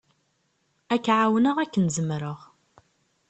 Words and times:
Ad 0.93 1.01
k-εawneɣ 1.05 1.55
akken 1.63 1.85
zemreɣ. 1.95 2.39